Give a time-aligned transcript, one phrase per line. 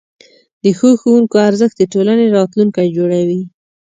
[0.63, 3.41] د ښو ښوونکو ارزښت د ټولنې راتلونکی جوړوي.